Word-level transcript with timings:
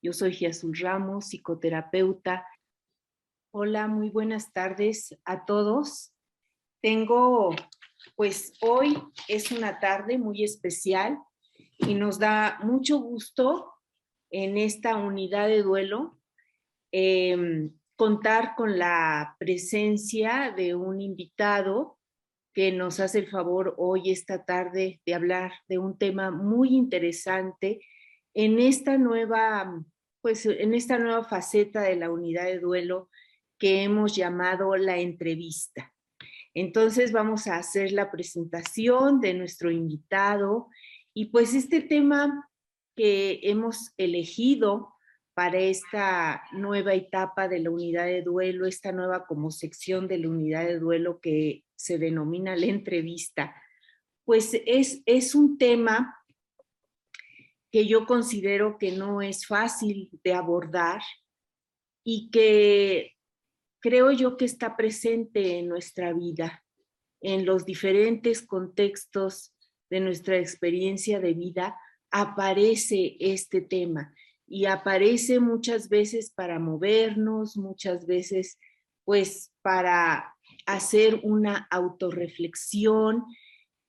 Yo 0.00 0.12
soy 0.12 0.32
Giazul 0.32 0.78
Ramos, 0.78 1.26
psicoterapeuta. 1.26 2.46
Hola, 3.50 3.88
muy 3.88 4.10
buenas 4.10 4.52
tardes 4.52 5.18
a 5.24 5.44
todos. 5.44 6.14
Tengo, 6.80 7.50
pues 8.14 8.52
hoy 8.60 8.96
es 9.26 9.50
una 9.50 9.80
tarde 9.80 10.16
muy 10.16 10.44
especial 10.44 11.18
y 11.78 11.94
nos 11.94 12.20
da 12.20 12.60
mucho 12.62 13.00
gusto 13.00 13.72
en 14.30 14.56
esta 14.56 14.96
unidad 14.96 15.48
de 15.48 15.62
duelo 15.62 16.20
em, 16.92 17.76
contar 17.96 18.54
con 18.54 18.78
la 18.78 19.34
presencia 19.40 20.54
de 20.56 20.76
un 20.76 21.00
invitado 21.00 21.98
que 22.54 22.70
nos 22.70 23.00
hace 23.00 23.18
el 23.18 23.30
favor 23.30 23.74
hoy, 23.78 24.12
esta 24.12 24.44
tarde, 24.44 25.00
de 25.04 25.14
hablar 25.14 25.54
de 25.66 25.78
un 25.78 25.98
tema 25.98 26.30
muy 26.30 26.76
interesante 26.76 27.80
en 28.34 28.60
esta 28.60 28.98
nueva, 28.98 29.84
pues 30.20 30.46
en 30.46 30.74
esta 30.74 30.98
nueva 30.98 31.24
faceta 31.24 31.82
de 31.82 31.96
la 31.96 32.10
unidad 32.10 32.44
de 32.44 32.58
duelo 32.58 33.08
que 33.58 33.82
hemos 33.82 34.14
llamado 34.14 34.76
la 34.76 34.98
entrevista. 34.98 35.92
Entonces 36.54 37.12
vamos 37.12 37.46
a 37.46 37.56
hacer 37.56 37.92
la 37.92 38.10
presentación 38.10 39.20
de 39.20 39.34
nuestro 39.34 39.70
invitado 39.70 40.68
y 41.14 41.26
pues 41.26 41.54
este 41.54 41.80
tema 41.80 42.48
que 42.96 43.40
hemos 43.42 43.92
elegido 43.96 44.94
para 45.34 45.60
esta 45.60 46.42
nueva 46.50 46.94
etapa 46.94 47.46
de 47.46 47.60
la 47.60 47.70
unidad 47.70 48.06
de 48.06 48.22
duelo, 48.22 48.66
esta 48.66 48.90
nueva 48.90 49.24
como 49.24 49.52
sección 49.52 50.08
de 50.08 50.18
la 50.18 50.28
unidad 50.28 50.66
de 50.66 50.80
duelo 50.80 51.20
que 51.20 51.64
se 51.76 51.98
denomina 51.98 52.56
la 52.56 52.66
entrevista, 52.66 53.54
pues 54.24 54.60
es, 54.66 55.00
es 55.06 55.36
un 55.36 55.56
tema 55.56 56.17
que 57.70 57.86
yo 57.86 58.06
considero 58.06 58.78
que 58.78 58.92
no 58.92 59.22
es 59.22 59.46
fácil 59.46 60.10
de 60.24 60.32
abordar 60.32 61.02
y 62.04 62.30
que 62.30 63.16
creo 63.80 64.10
yo 64.12 64.36
que 64.36 64.44
está 64.44 64.76
presente 64.76 65.58
en 65.58 65.68
nuestra 65.68 66.12
vida, 66.12 66.64
en 67.20 67.44
los 67.44 67.64
diferentes 67.64 68.42
contextos 68.42 69.54
de 69.90 70.00
nuestra 70.00 70.38
experiencia 70.38 71.20
de 71.20 71.34
vida, 71.34 71.76
aparece 72.10 73.16
este 73.20 73.60
tema 73.60 74.14
y 74.46 74.64
aparece 74.64 75.40
muchas 75.40 75.88
veces 75.88 76.30
para 76.30 76.58
movernos, 76.58 77.56
muchas 77.56 78.06
veces 78.06 78.58
pues 79.04 79.52
para 79.62 80.34
hacer 80.66 81.20
una 81.22 81.66
autorreflexión 81.70 83.24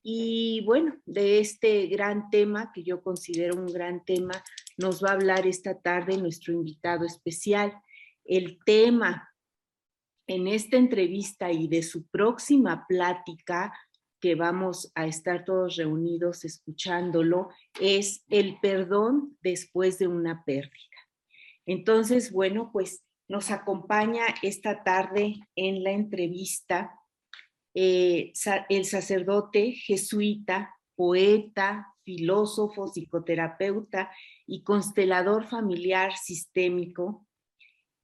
y 0.02 0.62
bueno, 0.64 0.96
de 1.04 1.40
este 1.40 1.86
gran 1.86 2.30
tema 2.30 2.72
que 2.72 2.82
yo 2.82 3.02
considero 3.02 3.56
un 3.56 3.66
gran 3.66 4.04
tema, 4.04 4.42
nos 4.78 5.04
va 5.04 5.10
a 5.10 5.14
hablar 5.14 5.46
esta 5.46 5.78
tarde 5.78 6.16
nuestro 6.16 6.54
invitado 6.54 7.04
especial. 7.04 7.74
El 8.24 8.58
tema 8.64 9.28
en 10.26 10.46
esta 10.46 10.76
entrevista 10.76 11.50
y 11.50 11.68
de 11.68 11.82
su 11.82 12.06
próxima 12.06 12.86
plática, 12.88 13.72
que 14.20 14.34
vamos 14.34 14.92
a 14.94 15.06
estar 15.06 15.44
todos 15.44 15.76
reunidos 15.76 16.44
escuchándolo, 16.44 17.48
es 17.80 18.24
el 18.28 18.58
perdón 18.60 19.36
después 19.40 19.98
de 19.98 20.08
una 20.08 20.44
pérdida. 20.44 20.70
Entonces, 21.66 22.30
bueno, 22.30 22.70
pues 22.72 23.02
nos 23.28 23.50
acompaña 23.50 24.22
esta 24.42 24.82
tarde 24.82 25.40
en 25.56 25.82
la 25.82 25.92
entrevista 25.92 26.99
eh, 27.74 28.32
el 28.68 28.84
sacerdote 28.84 29.72
jesuita, 29.72 30.74
poeta, 30.94 31.86
filósofo, 32.02 32.88
psicoterapeuta 32.88 34.10
y 34.46 34.62
constelador 34.62 35.46
familiar 35.48 36.16
sistémico, 36.16 37.26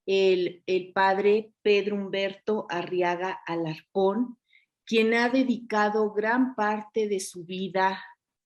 el, 0.07 0.63
el 0.67 0.93
padre 0.93 1.53
Pedro 1.63 1.97
Humberto 1.97 2.67
Arriaga 2.71 3.41
Alarcón, 3.47 4.39
quien 4.85 5.15
ha 5.15 5.29
dedicado 5.29 6.13
gran 6.13 6.55
parte 6.55 7.09
de 7.09 7.19
su 7.19 7.45
vida 7.45 8.03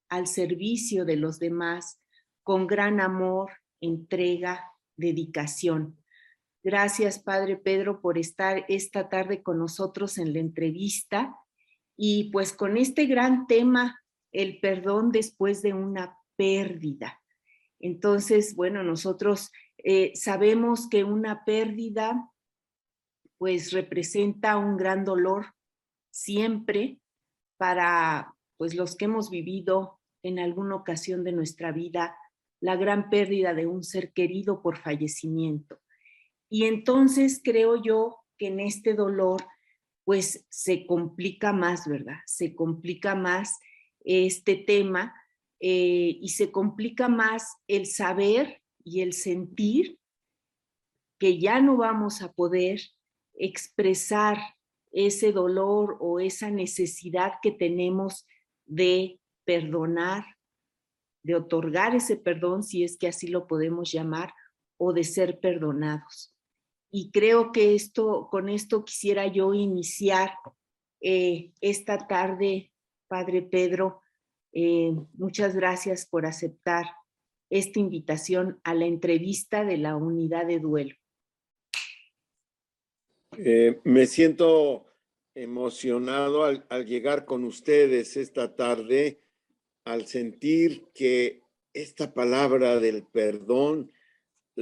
al 0.09 0.27
servicio 0.27 1.05
de 1.05 1.17
los 1.17 1.39
demás 1.39 2.01
con 2.43 2.67
gran 2.67 3.01
amor, 3.01 3.53
entrega, 3.81 4.73
dedicación. 4.97 6.00
Gracias, 6.63 7.19
Padre 7.19 7.57
Pedro, 7.57 8.01
por 8.03 8.19
estar 8.19 8.67
esta 8.69 9.09
tarde 9.09 9.43
con 9.43 9.59
nosotros 9.59 10.19
en 10.19 10.35
la 10.35 10.41
entrevista 10.41 11.35
y 11.97 12.31
pues 12.31 12.53
con 12.53 12.77
este 12.77 13.07
gran 13.07 13.47
tema, 13.47 14.01
el 14.33 14.61
perdón 14.61 15.11
después 15.11 15.63
de 15.63 15.73
una 15.73 16.19
pérdida. 16.37 17.21
Entonces, 17.79 18.55
bueno, 18.55 18.83
nosotros 18.83 19.51
eh, 19.79 20.13
sabemos 20.15 20.89
que 20.89 21.05
una 21.05 21.45
pérdida 21.45 22.31
pues 23.39 23.73
representa 23.73 24.59
un 24.59 24.77
gran 24.77 25.05
dolor 25.05 25.47
siempre 26.11 27.01
para 27.57 28.35
pues 28.59 28.75
los 28.75 28.97
que 28.97 29.07
hemos 29.07 29.31
vivido 29.31 29.99
en 30.23 30.39
alguna 30.39 30.77
ocasión 30.77 31.25
de 31.25 31.33
nuestra 31.33 31.73
vida 31.73 32.15
la 32.61 32.77
gran 32.77 33.09
pérdida 33.09 33.55
de 33.55 33.67
un 33.67 33.83
ser 33.83 34.13
querido 34.13 34.61
por 34.61 34.77
fallecimiento. 34.77 35.79
Y 36.51 36.65
entonces 36.65 37.41
creo 37.43 37.81
yo 37.81 38.19
que 38.37 38.49
en 38.49 38.59
este 38.59 38.95
dolor 38.95 39.43
pues 40.05 40.45
se 40.49 40.85
complica 40.87 41.53
más, 41.53 41.87
¿verdad? 41.87 42.19
Se 42.27 42.57
complica 42.57 43.15
más 43.15 43.61
este 44.01 44.57
tema 44.57 45.15
eh, 45.61 46.19
y 46.21 46.31
se 46.31 46.51
complica 46.51 47.09
más 47.09 47.57
el 47.69 47.87
saber 47.87 48.61
y 48.83 49.03
el 49.03 49.13
sentir 49.13 50.01
que 51.21 51.39
ya 51.39 51.61
no 51.61 51.77
vamos 51.77 52.23
a 52.23 52.33
poder 52.33 52.81
expresar 53.35 54.39
ese 54.91 55.31
dolor 55.31 55.99
o 56.01 56.19
esa 56.19 56.51
necesidad 56.51 57.35
que 57.43 57.53
tenemos 57.53 58.27
de 58.67 59.21
perdonar, 59.45 60.25
de 61.23 61.37
otorgar 61.37 61.95
ese 61.95 62.17
perdón, 62.17 62.65
si 62.65 62.83
es 62.83 62.99
que 62.99 63.07
así 63.07 63.29
lo 63.29 63.47
podemos 63.47 63.93
llamar, 63.93 64.33
o 64.79 64.93
de 64.93 65.05
ser 65.05 65.39
perdonados 65.39 66.35
y 66.91 67.11
creo 67.11 67.53
que 67.53 67.75
esto, 67.75 68.29
con 68.31 68.49
esto 68.49 68.85
quisiera 68.85 69.27
yo 69.29 69.55
iniciar 69.55 70.33
eh, 71.01 71.53
esta 71.61 72.07
tarde, 72.07 72.73
Padre 73.09 73.43
Pedro. 73.43 74.03
Eh, 74.53 74.93
muchas 75.15 75.55
gracias 75.55 76.07
por 76.07 76.27
aceptar 76.27 76.85
esta 77.49 77.79
invitación 77.79 78.61
a 78.65 78.75
la 78.75 78.87
entrevista 78.87 79.65
de 79.65 79.77
la 79.77 79.97
unidad 79.97 80.47
de 80.47 80.59
duelo. 80.59 80.95
Eh, 83.39 83.81
me 83.85 84.07
siento 84.07 84.87
emocionado 85.35 86.45
al, 86.45 86.67
al 86.69 86.87
llegar 86.87 87.25
con 87.25 87.45
ustedes 87.45 88.17
esta 88.17 88.57
tarde, 88.57 89.21
al 89.85 90.07
sentir 90.07 90.89
que 90.93 91.43
esta 91.73 92.13
palabra 92.13 92.81
del 92.81 93.05
perdón 93.05 93.93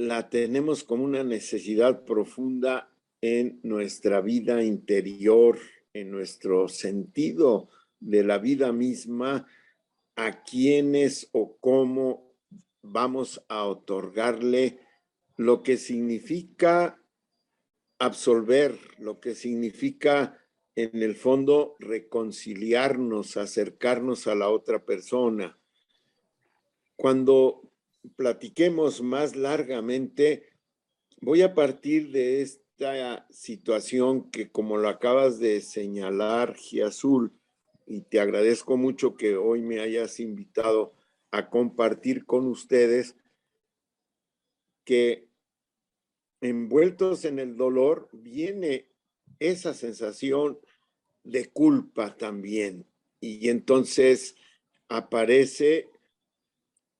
la 0.07 0.29
tenemos 0.29 0.85
como 0.85 1.03
una 1.03 1.25
necesidad 1.25 2.05
profunda 2.05 2.89
en 3.21 3.59
nuestra 3.63 4.21
vida 4.21 4.63
interior, 4.63 5.59
en 5.93 6.09
nuestro 6.09 6.69
sentido 6.69 7.67
de 7.99 8.23
la 8.23 8.37
vida 8.37 8.71
misma, 8.71 9.45
a 10.15 10.43
quienes 10.43 11.27
o 11.33 11.57
cómo 11.57 12.33
vamos 12.81 13.43
a 13.49 13.65
otorgarle 13.65 14.79
lo 15.35 15.63
que 15.63 15.75
significa 15.75 17.01
absolver, 17.97 18.77
lo 18.99 19.19
que 19.19 19.35
significa 19.35 20.39
en 20.75 21.03
el 21.03 21.15
fondo 21.15 21.75
reconciliarnos, 21.79 23.35
acercarnos 23.35 24.27
a 24.27 24.35
la 24.35 24.49
otra 24.49 24.85
persona. 24.85 25.57
Cuando 26.95 27.68
platiquemos 28.15 29.01
más 29.01 29.35
largamente, 29.35 30.43
voy 31.21 31.41
a 31.41 31.53
partir 31.53 32.11
de 32.11 32.41
esta 32.41 33.27
situación 33.29 34.29
que 34.31 34.49
como 34.51 34.77
lo 34.77 34.89
acabas 34.89 35.39
de 35.39 35.61
señalar, 35.61 36.55
Giazul, 36.55 37.33
y 37.85 38.01
te 38.01 38.19
agradezco 38.19 38.77
mucho 38.77 39.15
que 39.15 39.35
hoy 39.35 39.61
me 39.61 39.79
hayas 39.79 40.19
invitado 40.19 40.93
a 41.31 41.49
compartir 41.49 42.25
con 42.25 42.47
ustedes 42.47 43.15
que 44.85 45.27
envueltos 46.41 47.25
en 47.25 47.39
el 47.39 47.57
dolor 47.57 48.09
viene 48.13 48.87
esa 49.39 49.73
sensación 49.73 50.59
de 51.23 51.49
culpa 51.49 52.15
también. 52.15 52.85
Y 53.19 53.49
entonces 53.49 54.35
aparece 54.87 55.89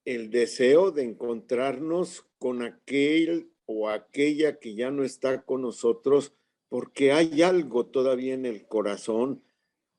el 0.09 0.31
deseo 0.31 0.89
de 0.89 1.03
encontrarnos 1.03 2.25
con 2.39 2.63
aquel 2.63 3.51
o 3.67 3.89
aquella 3.89 4.57
que 4.57 4.73
ya 4.73 4.89
no 4.89 5.03
está 5.03 5.43
con 5.43 5.61
nosotros 5.61 6.33
porque 6.67 7.11
hay 7.11 7.43
algo 7.43 7.85
todavía 7.85 8.33
en 8.33 8.47
el 8.47 8.65
corazón 8.65 9.43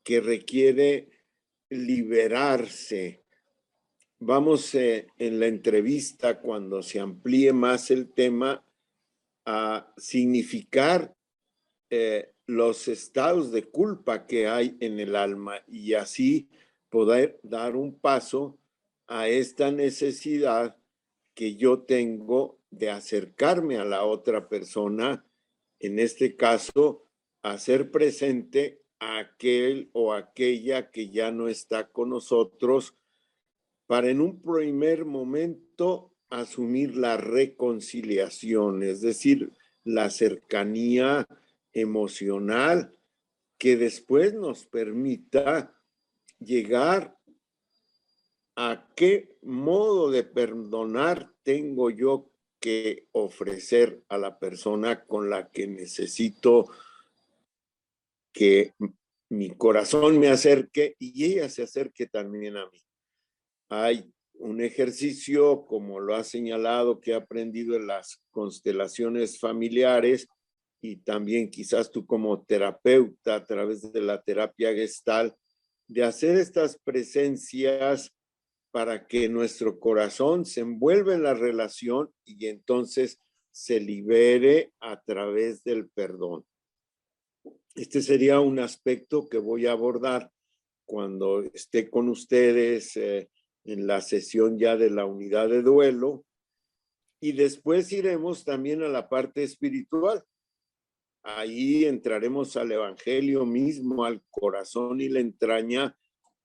que 0.03 0.21
requiere 0.21 1.11
liberarse. 1.69 3.23
vamos 4.19 4.75
eh, 4.75 5.07
en 5.17 5.39
la 5.39 5.47
entrevista, 5.47 6.41
cuando 6.41 6.83
se 6.83 6.99
amplíe 6.99 7.53
más 7.53 7.93
el 7.93 8.11
tema, 8.11 8.65
a 9.47 9.95
significar 9.97 11.15
eh, 11.89 12.33
los 12.47 12.89
estados 12.89 13.53
de 13.53 13.63
culpa 13.63 14.27
que 14.27 14.49
hay 14.49 14.77
en 14.81 14.99
el 14.99 15.15
alma 15.15 15.63
y 15.69 15.95
así 15.95 16.49
poder 16.89 17.39
dar 17.45 17.77
un 17.77 17.97
paso 17.97 18.60
a 19.11 19.27
esta 19.27 19.73
necesidad 19.73 20.77
que 21.35 21.57
yo 21.57 21.81
tengo 21.81 22.61
de 22.71 22.91
acercarme 22.91 23.77
a 23.77 23.85
la 23.85 24.05
otra 24.05 24.49
persona, 24.49 25.27
en 25.81 25.99
este 25.99 26.37
caso, 26.37 27.09
hacer 27.43 27.91
presente 27.91 28.85
a 29.01 29.19
aquel 29.19 29.91
o 29.95 30.13
aquella 30.13 30.93
que 30.93 31.11
ya 31.11 31.33
no 31.33 31.49
está 31.49 31.89
con 31.89 32.11
nosotros, 32.11 32.95
para 33.87 34.11
en 34.11 34.21
un 34.21 34.41
primer 34.41 35.05
momento 35.05 36.15
asumir 36.29 36.97
la 36.97 37.17
reconciliación, 37.17 38.85
es 38.85 39.01
decir, 39.01 39.51
la 39.83 40.11
cercanía 40.11 41.27
emocional 41.73 42.95
que 43.59 43.77
después 43.77 44.35
nos 44.35 44.67
permita 44.67 45.77
llegar 46.39 47.20
a 48.63 48.87
qué 48.95 49.39
modo 49.41 50.11
de 50.11 50.23
perdonar 50.23 51.33
tengo 51.43 51.89
yo 51.89 52.31
que 52.61 53.07
ofrecer 53.13 54.05
a 54.11 54.19
la 54.19 54.39
persona 54.39 55.07
con 55.07 55.31
la 55.31 55.51
que 55.51 55.67
necesito 55.67 56.69
que 58.35 58.75
mi 59.31 59.49
corazón 59.49 60.19
me 60.19 60.29
acerque 60.29 60.95
y 60.99 61.25
ella 61.25 61.49
se 61.49 61.63
acerque 61.63 62.07
también 62.07 62.59
a 62.59 62.69
mí. 62.69 62.85
Hay 63.71 64.13
un 64.35 64.61
ejercicio, 64.61 65.65
como 65.65 65.99
lo 65.99 66.15
ha 66.15 66.23
señalado, 66.23 67.01
que 67.01 67.13
he 67.13 67.15
aprendido 67.15 67.77
en 67.77 67.87
las 67.87 68.21
constelaciones 68.31 69.41
familiares 69.41 70.29
y 70.83 70.97
también 70.97 71.49
quizás 71.49 71.91
tú 71.91 72.05
como 72.05 72.43
terapeuta 72.43 73.37
a 73.37 73.47
través 73.47 73.91
de 73.91 74.03
la 74.03 74.21
terapia 74.21 74.75
gestal, 74.75 75.35
de 75.89 76.05
hacer 76.05 76.37
estas 76.37 76.79
presencias 76.85 78.13
para 78.71 79.07
que 79.07 79.29
nuestro 79.29 79.81
corazón 79.81 80.45
se 80.45 80.61
envuelva 80.61 81.15
en 81.15 81.23
la 81.23 81.35
relación 81.35 82.13
y 82.25 82.47
entonces 82.47 83.19
se 83.51 83.81
libere 83.81 84.73
a 84.81 85.01
través 85.03 85.65
del 85.65 85.89
perdón. 85.89 86.45
Este 87.75 88.03
sería 88.03 88.41
un 88.41 88.59
aspecto 88.59 89.29
que 89.29 89.39
voy 89.39 89.67
a 89.67 89.73
abordar 89.73 90.31
cuando 90.85 91.43
esté 91.43 91.89
con 91.89 92.09
ustedes 92.09 92.97
eh, 92.97 93.31
en 93.65 93.87
la 93.87 94.01
sesión 94.01 94.59
ya 94.59 94.77
de 94.77 94.91
la 94.91 95.05
unidad 95.05 95.49
de 95.49 95.63
duelo. 95.63 96.25
Y 97.21 97.33
después 97.33 97.93
iremos 97.93 98.45
también 98.45 98.83
a 98.83 98.89
la 98.89 99.09
parte 99.09 99.43
espiritual. 99.43 100.25
Ahí 101.23 101.85
entraremos 101.85 102.57
al 102.57 102.73
Evangelio 102.73 103.45
mismo, 103.45 104.05
al 104.05 104.23
corazón 104.31 105.01
y 105.01 105.09
la 105.09 105.21
entraña 105.21 105.97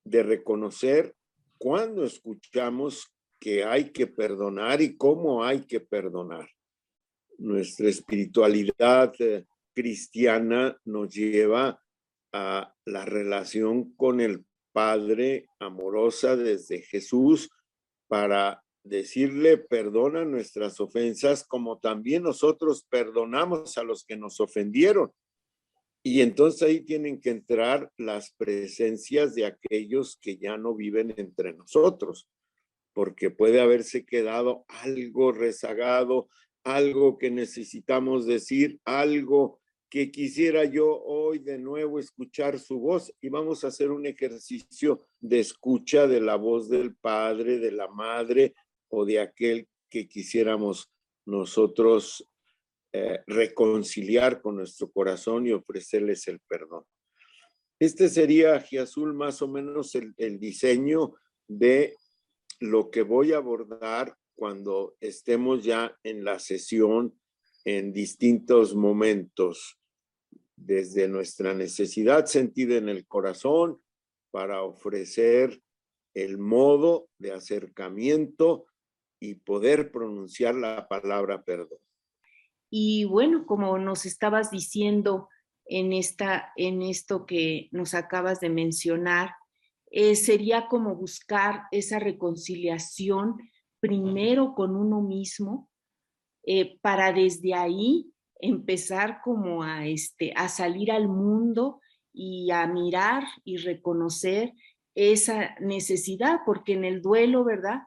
de 0.03 0.21
reconocer 0.21 1.15
cuando 1.57 2.03
escuchamos 2.03 3.11
que 3.39 3.63
hay 3.63 3.91
que 3.91 4.07
perdonar 4.07 4.81
y 4.81 4.97
cómo 4.97 5.43
hay 5.43 5.61
que 5.61 5.79
perdonar. 5.79 6.49
Nuestra 7.37 7.89
espiritualidad 7.89 9.13
eh, 9.19 9.45
cristiana 9.73 10.79
nos 10.85 11.13
lleva 11.13 11.81
a 12.33 12.73
la 12.85 13.05
relación 13.05 13.93
con 13.95 14.21
el 14.21 14.45
Padre 14.71 15.47
amorosa 15.59 16.35
desde 16.35 16.81
Jesús 16.81 17.49
para 18.07 18.61
decirle 18.83 19.57
perdona 19.57 20.25
nuestras 20.25 20.79
ofensas 20.79 21.45
como 21.45 21.79
también 21.79 22.23
nosotros 22.23 22.85
perdonamos 22.89 23.77
a 23.77 23.83
los 23.83 24.05
que 24.05 24.17
nos 24.17 24.39
ofendieron. 24.39 25.11
Y 26.07 26.21
entonces 26.21 26.61
ahí 26.61 26.81
tienen 26.81 27.19
que 27.19 27.31
entrar 27.31 27.91
las 27.97 28.31
presencias 28.37 29.33
de 29.33 29.47
aquellos 29.47 30.19
que 30.21 30.37
ya 30.37 30.55
no 30.55 30.75
viven 30.75 31.15
entre 31.17 31.51
nosotros, 31.53 32.27
porque 32.93 33.31
puede 33.31 33.59
haberse 33.59 34.05
quedado 34.05 34.65
algo 34.67 35.31
rezagado, 35.31 36.29
algo 36.63 37.17
que 37.17 37.31
necesitamos 37.31 38.27
decir, 38.27 38.79
algo 38.85 39.59
que 39.89 40.11
quisiera 40.11 40.63
yo 40.65 40.95
hoy 40.95 41.39
de 41.39 41.57
nuevo 41.57 41.97
escuchar 41.97 42.59
su 42.59 42.79
voz 42.79 43.11
y 43.19 43.29
vamos 43.29 43.63
a 43.63 43.69
hacer 43.69 43.89
un 43.89 44.05
ejercicio 44.05 45.07
de 45.19 45.39
escucha 45.39 46.05
de 46.05 46.21
la 46.21 46.35
voz 46.35 46.69
del 46.69 46.95
padre, 46.95 47.57
de 47.57 47.71
la 47.71 47.87
madre 47.87 48.53
o 48.89 49.05
de 49.05 49.21
aquel 49.21 49.67
que 49.89 50.07
quisiéramos 50.07 50.91
nosotros 51.25 52.29
eh, 52.97 53.19
reconciliar 53.27 54.41
con 54.41 54.55
nuestro 54.55 54.89
corazón 54.89 55.45
y 55.45 55.51
ofrecerles 55.51 56.29
el 56.29 56.39
perdón. 56.39 56.85
Este 57.77 58.07
sería, 58.07 58.57
Giazul, 58.61 59.13
más 59.13 59.41
o 59.41 59.49
menos 59.49 59.95
el, 59.95 60.13
el 60.15 60.39
diseño 60.39 61.13
de 61.45 61.97
lo 62.61 62.89
que 62.91 63.01
voy 63.01 63.33
a 63.33 63.37
abordar 63.37 64.15
cuando 64.33 64.95
estemos 65.01 65.61
ya 65.65 65.93
en 66.03 66.23
la 66.23 66.39
sesión 66.39 67.19
en 67.65 67.91
distintos 67.91 68.75
momentos 68.75 69.77
desde 70.55 71.09
nuestra 71.09 71.53
necesidad 71.53 72.27
sentida 72.27 72.77
en 72.77 72.87
el 72.87 73.05
corazón 73.05 73.81
para 74.31 74.63
ofrecer 74.63 75.61
el 76.13 76.37
modo 76.37 77.09
de 77.17 77.33
acercamiento 77.33 78.67
y 79.19 79.35
poder 79.35 79.91
pronunciar 79.91 80.55
la 80.55 80.87
palabra 80.87 81.43
perdón. 81.43 81.79
Y 82.77 83.05
bueno, 83.05 83.45
como 83.45 83.77
nos 83.77 84.05
estabas 84.05 84.51
diciendo 84.51 85.29
en, 85.65 85.93
esta, 85.93 86.51
en 86.57 86.81
esto 86.81 87.25
que 87.25 87.69
nos 87.71 87.93
acabas 87.93 88.41
de 88.41 88.49
mencionar, 88.49 89.33
eh, 89.91 90.17
sería 90.17 90.67
como 90.67 90.93
buscar 90.93 91.67
esa 91.71 91.99
reconciliación 91.99 93.37
primero 93.79 94.53
con 94.55 94.75
uno 94.75 95.01
mismo, 95.01 95.69
eh, 96.43 96.77
para 96.81 97.13
desde 97.13 97.53
ahí 97.53 98.11
empezar 98.41 99.21
como 99.23 99.63
a, 99.63 99.87
este, 99.87 100.33
a 100.35 100.49
salir 100.49 100.91
al 100.91 101.07
mundo 101.07 101.79
y 102.11 102.51
a 102.51 102.67
mirar 102.67 103.23
y 103.45 103.55
reconocer 103.55 104.51
esa 104.95 105.55
necesidad, 105.61 106.41
porque 106.45 106.73
en 106.73 106.83
el 106.83 107.01
duelo, 107.01 107.45
¿verdad? 107.45 107.83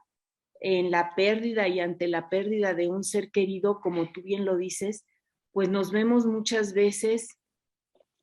En 0.59 0.91
la 0.91 1.15
pérdida 1.15 1.67
y 1.67 1.79
ante 1.79 2.07
la 2.07 2.29
pérdida 2.29 2.73
de 2.73 2.89
un 2.89 3.03
ser 3.03 3.31
querido, 3.31 3.79
como 3.79 4.11
tú 4.11 4.21
bien 4.21 4.45
lo 4.45 4.57
dices, 4.57 5.05
pues 5.51 5.69
nos 5.69 5.91
vemos 5.91 6.25
muchas 6.25 6.73
veces 6.73 7.37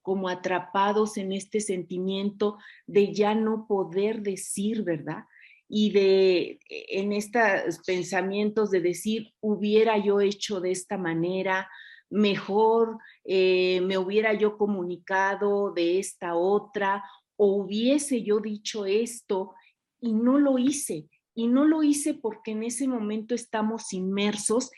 como 0.03 0.29
atrapados 0.29 1.17
en 1.17 1.33
este 1.33 1.61
sentimiento 1.61 2.59
de 2.87 3.13
ya 3.13 3.35
no 3.35 3.67
poder 3.67 4.23
decir, 4.23 4.85
¿verdad? 4.85 5.25
Y 5.69 5.91
de 5.91 6.61
en 6.69 7.13
estos 7.13 7.81
pensamientos 7.85 8.71
de 8.71 8.81
decir, 8.81 9.33
hubiera 9.41 9.99
yo 9.99 10.21
hecho 10.21 10.61
de 10.61 10.71
esta 10.71 10.97
manera, 10.97 11.69
mejor 12.09 12.99
eh, 13.25 13.81
me 13.83 13.99
hubiera 13.99 14.33
yo 14.33 14.57
comunicado 14.57 15.73
de 15.73 15.99
esta 15.99 16.37
otra 16.37 17.03
o 17.37 17.57
hubiese 17.57 18.23
yo 18.23 18.41
dicho 18.41 18.87
esto 18.87 19.55
y 20.01 20.13
no 20.13 20.39
lo 20.39 20.59
hice. 20.59 21.09
Y 21.37 21.47
no 21.47 21.67
lo 21.67 21.85
hice 21.85 22.15
porque 22.15 22.53
en 22.53 22.65
ese 22.65 22.89
momento 22.89 23.35
estamos 23.35 23.93
inmersos 23.93 24.71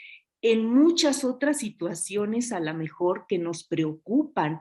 en 0.43 0.67
muchas 0.67 1.25
otras 1.25 1.59
situaciones 1.59 2.53
a 2.53 2.61
lo 2.61 2.75
mejor 2.75 3.27
que 3.29 3.38
nos 3.38 3.65
preocupan 3.65 4.59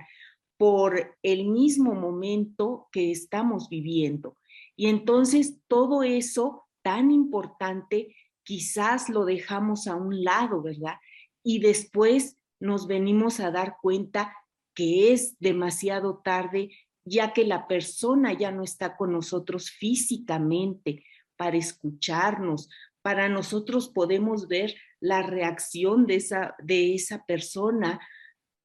por 0.58 1.18
el 1.24 1.48
mismo 1.48 1.96
momento 1.96 2.88
que 2.92 3.12
estamos 3.12 3.68
viviendo. 3.68 4.38
Y 4.76 4.88
entonces 4.88 5.60
todo 5.68 6.04
eso 6.04 6.68
tan 6.84 7.12
importante 7.12 8.16
quizás 8.44 9.10
lo 9.10 9.26
dejamos 9.26 9.88
a 9.88 9.96
un 9.96 10.24
lado, 10.24 10.62
¿verdad? 10.62 10.96
Y 11.44 11.60
después 11.60 12.38
nos 12.60 12.88
venimos 12.88 13.40
a 13.40 13.52
dar 13.52 13.78
cuenta 13.82 14.36
que 14.74 15.12
es 15.14 15.38
demasiado 15.40 16.22
tarde, 16.24 16.70
ya 17.06 17.34
que 17.34 17.44
la 17.44 17.68
persona 17.68 18.34
ya 18.34 18.52
no 18.52 18.64
está 18.64 18.96
con 18.96 19.12
nosotros 19.12 19.72
físicamente 19.72 21.04
para 21.38 21.58
escucharnos, 21.58 22.70
para 23.02 23.30
nosotros 23.30 23.90
podemos 23.90 24.48
ver 24.48 24.76
la 25.00 25.22
reacción 25.22 26.06
de 26.06 26.16
esa, 26.16 26.56
de 26.62 26.96
esa 26.96 27.26
persona 27.26 28.00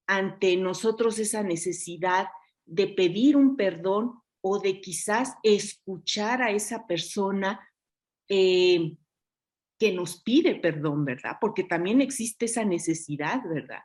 ante 0.06 0.56
nosotros 0.56 1.18
esa 1.18 1.42
necesidad 1.42 2.26
de 2.64 2.88
pedir 2.88 3.36
un 3.36 3.56
perdón 3.56 4.20
o 4.40 4.58
de 4.58 4.80
quizás 4.80 5.34
escuchar 5.42 6.42
a 6.42 6.50
esa 6.50 6.86
persona 6.86 7.60
eh, 8.28 8.96
que 9.78 9.92
nos 9.92 10.22
pide 10.22 10.56
perdón, 10.56 11.04
¿verdad? 11.04 11.36
Porque 11.40 11.64
también 11.64 12.00
existe 12.00 12.46
esa 12.46 12.64
necesidad, 12.64 13.42
¿verdad? 13.48 13.82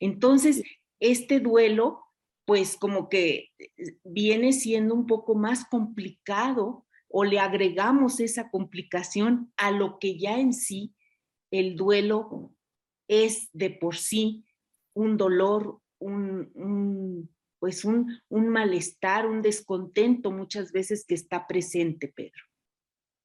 Entonces, 0.00 0.62
este 1.00 1.40
duelo, 1.40 2.04
pues 2.44 2.76
como 2.76 3.08
que 3.08 3.50
eh, 3.58 3.70
viene 4.04 4.52
siendo 4.52 4.94
un 4.94 5.06
poco 5.06 5.34
más 5.34 5.64
complicado 5.64 6.86
o 7.12 7.24
le 7.24 7.38
agregamos 7.38 8.20
esa 8.20 8.50
complicación 8.50 9.52
a 9.58 9.70
lo 9.70 9.98
que 9.98 10.18
ya 10.18 10.40
en 10.40 10.54
sí 10.54 10.94
el 11.50 11.76
duelo 11.76 12.54
es 13.06 13.50
de 13.52 13.68
por 13.68 13.96
sí 13.96 14.46
un 14.94 15.18
dolor, 15.18 15.78
un, 15.98 17.30
pues 17.58 17.84
un, 17.84 18.18
un 18.30 18.48
malestar, 18.48 19.26
un 19.26 19.42
descontento 19.42 20.30
muchas 20.30 20.72
veces 20.72 21.04
que 21.06 21.14
está 21.14 21.46
presente, 21.46 22.08
Pedro. 22.08 22.42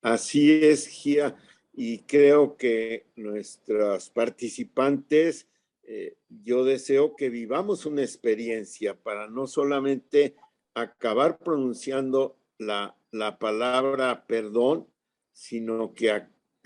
Así 0.01 0.51
es, 0.51 0.87
Gia, 0.87 1.37
y 1.73 1.99
creo 1.99 2.57
que 2.57 3.07
nuestras 3.15 4.09
participantes, 4.09 5.47
eh, 5.83 6.17
yo 6.27 6.65
deseo 6.65 7.15
que 7.15 7.29
vivamos 7.29 7.85
una 7.85 8.01
experiencia 8.01 9.01
para 9.01 9.29
no 9.29 9.47
solamente 9.47 10.35
acabar 10.73 11.39
pronunciando 11.39 12.37
la, 12.57 12.96
la 13.11 13.39
palabra 13.39 14.25
perdón, 14.27 14.87
sino 15.31 15.93
que 15.93 16.23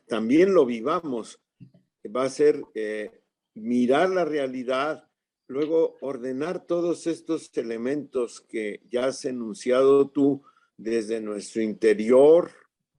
también 0.08 0.54
lo 0.54 0.66
vivamos. 0.66 1.40
Va 2.16 2.24
a 2.24 2.30
ser 2.30 2.64
eh, 2.74 3.12
mirar 3.54 4.10
la 4.10 4.26
realidad, 4.26 5.08
luego 5.48 5.98
ordenar 6.02 6.66
todos 6.66 7.08
estos 7.08 7.52
elementos 7.58 8.42
que 8.42 8.82
ya 8.90 9.06
has 9.06 9.26
enunciado 9.26 10.10
tú 10.10 10.44
desde 10.78 11.22
nuestro 11.22 11.62
interior, 11.62 12.52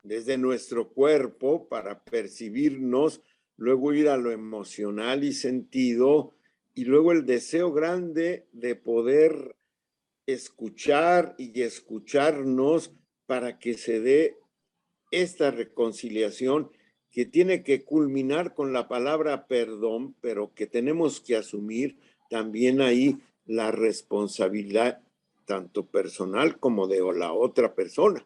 desde 0.03 0.39
nuestro 0.39 0.89
cuerpo 0.91 1.69
para 1.69 2.05
percibirnos, 2.05 3.23
luego 3.57 3.93
ir 3.93 4.09
a 4.09 4.17
lo 4.17 4.31
emocional 4.31 5.25
y 5.25 5.33
sentido, 5.33 6.35
y 6.75 6.85
luego 6.85 7.13
el 7.13 7.27
deseo 7.27 7.73
grande 7.73 8.47
de 8.53 8.77
poder 8.77 9.57
escuchar 10.27 11.35
y 11.39 11.61
escucharnos 11.63 12.93
para 13.33 13.59
que 13.59 13.79
se 13.79 13.99
dé 13.99 14.37
esta 15.11 15.51
reconciliación 15.51 16.71
que 17.11 17.25
tiene 17.25 17.63
que 17.63 17.83
culminar 17.83 18.53
con 18.53 18.75
la 18.75 18.89
palabra 18.89 19.47
perdón, 19.47 20.15
pero 20.21 20.53
que 20.53 20.67
tenemos 20.67 21.19
que 21.19 21.37
asumir 21.37 21.97
también 22.29 22.83
ahí 22.83 23.23
la 23.47 23.71
responsabilidad 23.71 25.01
tanto 25.47 25.87
personal 25.87 26.59
como 26.59 26.87
de 26.89 27.01
la 27.15 27.33
otra 27.33 27.75
persona. 27.75 28.23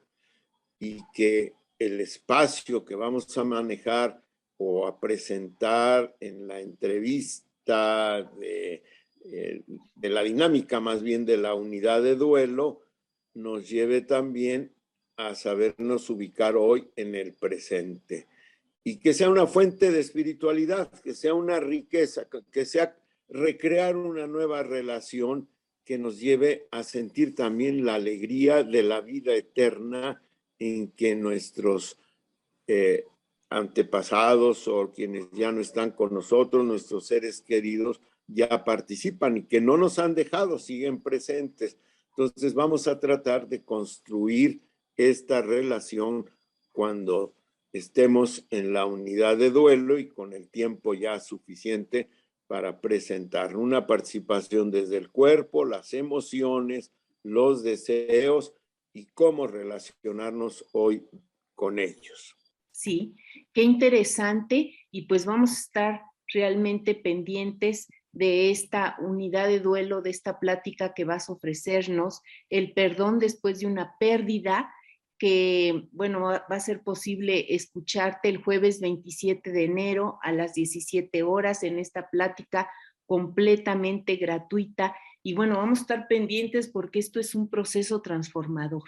Y 0.80 0.98
que 1.14 1.52
el 1.78 2.00
espacio 2.00 2.84
que 2.84 2.96
vamos 2.96 3.38
a 3.38 3.44
manejar 3.44 4.20
o 4.56 4.88
a 4.88 4.98
presentar 4.98 6.16
en 6.18 6.48
la 6.48 6.58
entrevista 6.58 8.24
de, 8.40 8.82
eh, 9.24 9.62
de 9.94 10.08
la 10.08 10.24
dinámica 10.24 10.80
más 10.80 11.04
bien 11.04 11.24
de 11.24 11.36
la 11.36 11.54
unidad 11.54 12.02
de 12.02 12.16
duelo 12.16 12.80
nos 13.34 13.68
lleve 13.68 14.00
también 14.00 14.72
a 15.16 15.34
sabernos 15.34 16.10
ubicar 16.10 16.56
hoy 16.56 16.90
en 16.96 17.14
el 17.14 17.32
presente 17.34 18.26
y 18.84 18.98
que 18.98 19.14
sea 19.14 19.30
una 19.30 19.46
fuente 19.46 19.90
de 19.90 20.00
espiritualidad, 20.00 20.90
que 21.02 21.14
sea 21.14 21.34
una 21.34 21.58
riqueza, 21.58 22.28
que 22.52 22.64
sea 22.64 22.96
recrear 23.28 23.96
una 23.96 24.26
nueva 24.26 24.62
relación 24.62 25.48
que 25.84 25.98
nos 25.98 26.20
lleve 26.20 26.68
a 26.70 26.82
sentir 26.82 27.34
también 27.34 27.84
la 27.84 27.94
alegría 27.94 28.62
de 28.62 28.82
la 28.82 29.00
vida 29.00 29.34
eterna 29.34 30.22
en 30.58 30.90
que 30.90 31.14
nuestros 31.14 31.98
eh, 32.66 33.04
antepasados 33.48 34.66
o 34.68 34.92
quienes 34.92 35.30
ya 35.32 35.52
no 35.52 35.60
están 35.60 35.92
con 35.92 36.12
nosotros, 36.12 36.64
nuestros 36.64 37.06
seres 37.06 37.40
queridos, 37.40 38.00
ya 38.26 38.64
participan 38.64 39.36
y 39.36 39.42
que 39.44 39.60
no 39.60 39.76
nos 39.76 39.98
han 39.98 40.14
dejado, 40.14 40.58
siguen 40.58 41.00
presentes. 41.00 41.76
Entonces 42.10 42.54
vamos 42.54 42.88
a 42.88 42.98
tratar 42.98 43.48
de 43.48 43.62
construir 43.62 44.65
esta 44.96 45.42
relación 45.42 46.30
cuando 46.72 47.34
estemos 47.72 48.46
en 48.50 48.72
la 48.72 48.86
unidad 48.86 49.36
de 49.36 49.50
duelo 49.50 49.98
y 49.98 50.08
con 50.08 50.32
el 50.32 50.48
tiempo 50.48 50.94
ya 50.94 51.20
suficiente 51.20 52.08
para 52.46 52.80
presentar 52.80 53.56
una 53.56 53.86
participación 53.86 54.70
desde 54.70 54.96
el 54.96 55.10
cuerpo, 55.10 55.64
las 55.64 55.92
emociones, 55.92 56.92
los 57.22 57.62
deseos 57.62 58.54
y 58.92 59.06
cómo 59.06 59.46
relacionarnos 59.46 60.64
hoy 60.72 61.06
con 61.54 61.78
ellos. 61.78 62.36
Sí, 62.70 63.16
qué 63.52 63.62
interesante 63.62 64.74
y 64.90 65.02
pues 65.06 65.24
vamos 65.24 65.50
a 65.50 65.60
estar 65.60 66.02
realmente 66.32 66.94
pendientes 66.94 67.88
de 68.12 68.50
esta 68.50 68.96
unidad 69.00 69.48
de 69.48 69.60
duelo, 69.60 70.00
de 70.00 70.10
esta 70.10 70.38
plática 70.38 70.94
que 70.94 71.04
vas 71.04 71.28
a 71.28 71.32
ofrecernos, 71.32 72.22
el 72.48 72.72
perdón 72.72 73.18
después 73.18 73.60
de 73.60 73.66
una 73.66 73.94
pérdida, 73.98 74.72
que 75.18 75.88
bueno, 75.92 76.20
va 76.22 76.44
a 76.48 76.60
ser 76.60 76.82
posible 76.82 77.54
escucharte 77.54 78.28
el 78.28 78.42
jueves 78.42 78.80
27 78.80 79.50
de 79.50 79.64
enero 79.64 80.18
a 80.22 80.32
las 80.32 80.54
17 80.54 81.22
horas 81.22 81.62
en 81.62 81.78
esta 81.78 82.10
plática 82.10 82.70
completamente 83.06 84.16
gratuita 84.16 84.94
y 85.26 85.34
bueno, 85.34 85.56
vamos 85.56 85.80
a 85.80 85.82
estar 85.82 86.06
pendientes 86.06 86.68
porque 86.68 87.00
esto 87.00 87.18
es 87.18 87.34
un 87.34 87.48
proceso 87.48 88.00
transformador, 88.00 88.84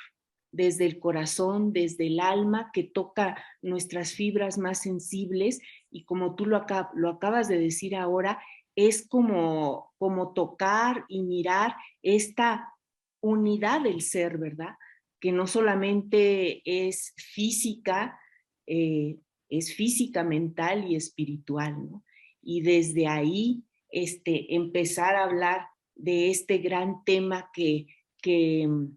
desde 0.53 0.87
el 0.87 1.01
corazón, 1.01 1.73
desde 1.73 2.07
el 2.07 2.21
alma, 2.21 2.71
que 2.73 2.85
toca 2.85 3.43
nuestras 3.61 4.13
fibras 4.13 4.57
más 4.57 4.83
sensibles 4.83 5.61
y 5.91 6.05
como 6.05 6.37
tú 6.37 6.47
lo, 6.47 6.65
lo 6.95 7.09
acabas 7.09 7.49
de 7.49 7.59
decir 7.59 7.97
ahora, 7.97 8.41
es 8.77 9.09
como, 9.09 9.93
como 9.99 10.33
tocar 10.33 11.05
y 11.09 11.25
mirar 11.25 11.75
esta 12.03 12.73
unidad 13.21 13.81
del 13.81 14.01
ser, 14.01 14.39
¿verdad? 14.39 14.77
Que 15.21 15.33
no 15.33 15.47
solamente 15.47 16.63
es 16.65 17.15
física, 17.17 18.19
eh, 18.67 19.19
es 19.49 19.75
física, 19.75 20.25
mental 20.25 20.91
y 20.91 20.97
espiritual, 20.97 21.91
¿no? 21.91 22.05
Y 22.43 22.61
desde 22.63 23.07
ahí 23.07 23.65
este, 23.91 24.55
empezar 24.55 25.17
a 25.17 25.25
hablar 25.25 25.67
de 25.95 26.31
este 26.31 26.59
gran 26.59 27.05
tema 27.05 27.51
que, 27.53 27.87
que 28.23 28.67
mm, 28.69 28.97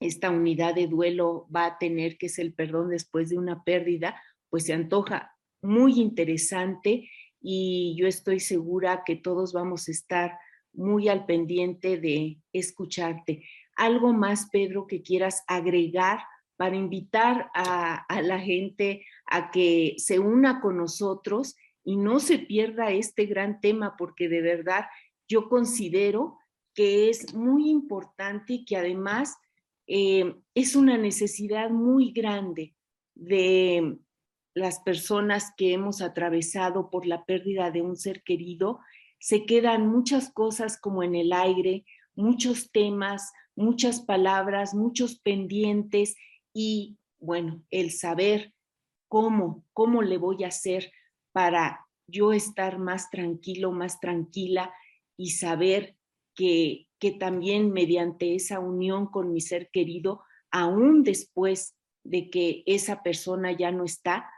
esta 0.00 0.30
unidad 0.30 0.74
de 0.74 0.86
duelo 0.86 1.46
va 1.54 1.66
a 1.66 1.78
tener, 1.78 2.16
que 2.16 2.26
es 2.26 2.38
el 2.38 2.54
perdón 2.54 2.90
después 2.90 3.28
de 3.28 3.38
una 3.38 3.64
pérdida, 3.64 4.20
pues 4.48 4.64
se 4.64 4.72
antoja 4.72 5.36
muy 5.62 6.00
interesante 6.00 7.08
y 7.40 7.94
yo 7.98 8.06
estoy 8.06 8.40
segura 8.40 9.02
que 9.04 9.16
todos 9.16 9.52
vamos 9.52 9.88
a 9.88 9.92
estar 9.92 10.38
muy 10.72 11.08
al 11.08 11.26
pendiente 11.26 11.98
de 11.98 12.38
escucharte. 12.52 13.44
¿Algo 13.80 14.12
más, 14.12 14.50
Pedro, 14.50 14.86
que 14.86 15.00
quieras 15.00 15.42
agregar 15.46 16.18
para 16.58 16.76
invitar 16.76 17.50
a, 17.54 18.04
la 18.20 18.38
gente 18.38 19.06
a 19.24 19.50
que 19.50 19.94
se 19.96 20.18
una 20.18 20.60
con 20.60 20.76
nosotros 20.76 21.56
y 21.82 21.96
no 21.96 22.20
se 22.20 22.38
pierda 22.40 22.90
este 22.90 23.24
gran 23.24 23.58
tema, 23.62 23.96
porque 23.96 24.28
de 24.28 24.42
verdad 24.42 24.84
yo 25.26 25.48
considero 25.48 26.36
que 26.74 27.08
es 27.08 27.32
muy 27.32 27.70
importante 27.70 28.52
y 28.52 28.64
que 28.66 28.76
además 28.76 29.38
eh, 29.86 30.34
es 30.54 30.76
una 30.76 30.98
necesidad 30.98 31.70
muy 31.70 32.12
grande 32.12 32.74
de 33.14 33.96
las 34.52 34.80
personas 34.80 35.54
que 35.56 35.72
hemos 35.72 36.02
atravesado 36.02 36.90
por 36.90 37.06
la 37.06 37.24
pérdida 37.24 37.70
de 37.70 37.80
un 37.80 37.96
ser 37.96 38.22
querido. 38.24 38.80
Se 39.18 39.46
quedan 39.46 39.88
muchas 39.88 40.30
cosas 40.30 40.78
como 40.78 41.02
en 41.02 41.14
el 41.14 41.32
aire, 41.32 41.86
muchos 42.14 42.70
temas, 42.70 43.32
muchas 43.56 44.00
palabras, 44.00 44.74
muchos 44.74 45.18
pendientes 45.18 46.16
y 46.52 46.98
bueno, 47.18 47.62
el 47.70 47.90
saber 47.90 48.54
cómo, 49.08 49.64
cómo 49.72 50.02
le 50.02 50.18
voy 50.18 50.44
a 50.44 50.48
hacer 50.48 50.92
para 51.32 51.86
yo 52.06 52.32
estar 52.32 52.78
más 52.78 53.10
tranquilo, 53.10 53.72
más 53.72 54.00
tranquila 54.00 54.72
y 55.16 55.30
saber 55.30 55.96
que, 56.34 56.88
que 56.98 57.12
también 57.12 57.72
mediante 57.72 58.34
esa 58.34 58.58
unión 58.58 59.06
con 59.06 59.32
mi 59.32 59.40
ser 59.40 59.70
querido, 59.70 60.22
aún 60.50 61.02
después 61.02 61.76
de 62.04 62.30
que 62.30 62.62
esa 62.66 63.02
persona 63.02 63.52
ya 63.52 63.70
no 63.70 63.84
está, 63.84 64.30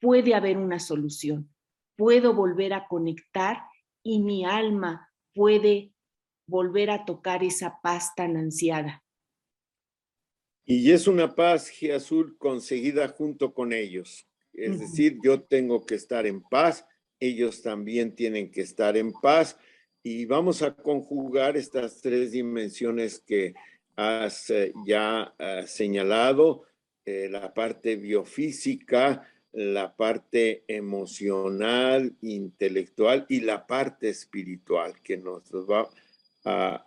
puede 0.00 0.34
haber 0.34 0.56
una 0.56 0.78
solución. 0.78 1.52
Puedo 1.96 2.34
volver 2.34 2.72
a 2.72 2.86
conectar 2.86 3.62
y 4.02 4.20
mi 4.20 4.44
alma 4.44 5.10
puede 5.34 5.92
volver 6.48 6.90
a 6.90 7.04
tocar 7.04 7.44
esa 7.44 7.78
paz 7.80 8.14
tan 8.16 8.36
ansiada. 8.36 9.04
Y 10.64 10.90
es 10.90 11.06
una 11.06 11.34
paz, 11.34 11.70
Azul, 11.94 12.36
conseguida 12.36 13.08
junto 13.08 13.54
con 13.54 13.72
ellos. 13.72 14.28
Es 14.52 14.80
decir, 14.80 15.18
yo 15.22 15.42
tengo 15.42 15.86
que 15.86 15.94
estar 15.94 16.26
en 16.26 16.42
paz, 16.42 16.84
ellos 17.20 17.62
también 17.62 18.14
tienen 18.14 18.50
que 18.50 18.62
estar 18.62 18.96
en 18.96 19.12
paz 19.12 19.56
y 20.02 20.24
vamos 20.24 20.62
a 20.62 20.74
conjugar 20.74 21.56
estas 21.56 22.00
tres 22.00 22.32
dimensiones 22.32 23.20
que 23.20 23.54
has 23.94 24.50
eh, 24.50 24.72
ya 24.84 25.34
eh, 25.38 25.64
señalado, 25.66 26.64
eh, 27.04 27.28
la 27.30 27.54
parte 27.54 27.96
biofísica, 27.96 29.28
la 29.52 29.96
parte 29.96 30.64
emocional, 30.68 32.14
intelectual 32.20 33.26
y 33.28 33.40
la 33.40 33.66
parte 33.66 34.08
espiritual 34.08 35.00
que 35.02 35.16
nos 35.16 35.50
va 35.52 35.88
a 36.44 36.86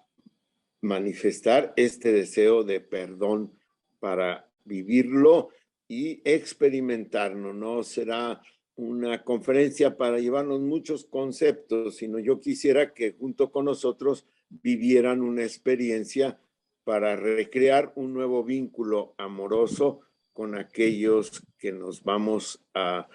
manifestar 0.81 1.73
este 1.75 2.11
deseo 2.11 2.63
de 2.63 2.81
perdón 2.81 3.53
para 3.99 4.49
vivirlo 4.65 5.49
y 5.87 6.21
experimentarlo. 6.23 7.53
No 7.53 7.83
será 7.83 8.41
una 8.75 9.23
conferencia 9.23 9.97
para 9.97 10.19
llevarnos 10.19 10.61
muchos 10.61 11.05
conceptos, 11.05 11.97
sino 11.97 12.17
yo 12.19 12.39
quisiera 12.39 12.93
que 12.93 13.13
junto 13.13 13.51
con 13.51 13.65
nosotros 13.65 14.25
vivieran 14.49 15.21
una 15.21 15.43
experiencia 15.43 16.39
para 16.83 17.15
recrear 17.15 17.93
un 17.95 18.13
nuevo 18.13 18.43
vínculo 18.43 19.13
amoroso 19.17 20.01
con 20.33 20.55
aquellos 20.55 21.43
que 21.59 21.71
nos 21.71 22.03
vamos 22.03 22.63
a, 22.73 23.07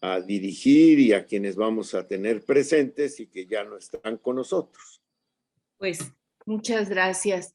a 0.00 0.20
dirigir 0.20 0.98
y 0.98 1.12
a 1.12 1.24
quienes 1.24 1.54
vamos 1.54 1.94
a 1.94 2.06
tener 2.08 2.44
presentes 2.44 3.20
y 3.20 3.26
que 3.26 3.46
ya 3.46 3.62
no 3.62 3.76
están 3.76 4.16
con 4.16 4.36
nosotros. 4.36 5.02
Pues 5.78 6.12
muchas 6.46 6.88
gracias, 6.88 7.54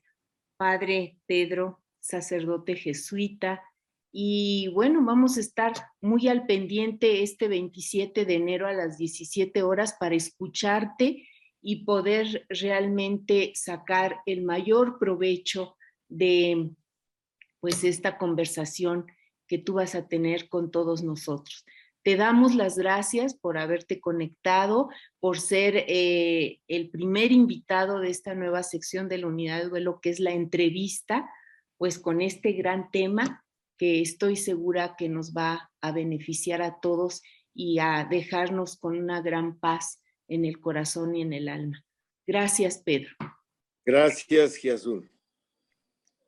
Padre 0.58 1.18
Pedro, 1.26 1.82
sacerdote 2.00 2.76
jesuita. 2.76 3.64
Y 4.12 4.68
bueno, 4.76 5.04
vamos 5.04 5.38
a 5.38 5.40
estar 5.40 5.74
muy 6.02 6.28
al 6.28 6.46
pendiente 6.46 7.24
este 7.24 7.48
27 7.48 8.26
de 8.26 8.36
enero 8.36 8.68
a 8.68 8.74
las 8.74 8.98
17 8.98 9.64
horas 9.64 9.96
para 10.00 10.16
escucharte 10.16 11.28
y 11.62 11.84
poder 11.86 12.46
realmente 12.50 13.54
sacar 13.56 14.18
el 14.26 14.44
mayor 14.44 15.00
provecho 15.00 15.78
de 16.08 16.72
pues 17.60 17.84
esta 17.84 18.18
conversación 18.18 19.06
que 19.48 19.58
tú 19.58 19.74
vas 19.74 19.96
a 19.96 20.08
tener 20.08 20.50
con 20.50 20.72
todos 20.72 21.04
nosotros. 21.04 21.66
Te 22.04 22.16
damos 22.16 22.56
las 22.56 22.78
gracias 22.78 23.36
por 23.36 23.58
haberte 23.58 24.00
conectado, 24.00 24.90
por 25.20 25.40
ser 25.40 25.86
eh, 25.88 26.60
el 26.68 26.90
primer 26.90 27.32
invitado 27.32 28.00
de 28.00 28.10
esta 28.10 28.34
nueva 28.34 28.64
sección 28.64 29.08
de 29.08 29.20
la 29.20 29.28
unidad 29.28 29.62
de 29.62 29.70
duelo, 29.70 30.00
que 30.02 30.10
es 30.10 30.20
la 30.20 30.32
entrevista, 30.32 31.30
pues 31.78 32.00
con 32.00 32.22
este 32.22 32.54
gran 32.54 32.90
tema 32.92 33.46
que 33.78 34.02
estoy 34.02 34.36
segura 34.36 34.96
que 34.98 35.10
nos 35.10 35.34
va 35.34 35.72
a 35.82 35.92
beneficiar 35.92 36.62
a 36.62 36.80
todos 36.80 37.22
y 37.54 37.80
a 37.80 38.08
dejarnos 38.10 38.78
con 38.78 38.98
una 38.98 39.22
gran 39.22 39.60
paz 39.60 40.02
en 40.28 40.46
el 40.46 40.60
corazón 40.60 41.16
y 41.16 41.22
en 41.22 41.34
el 41.34 41.50
alma. 41.50 41.84
Gracias, 42.26 42.82
Pedro. 42.84 43.10
Gracias, 43.86 44.56
Jesús. 44.56 45.06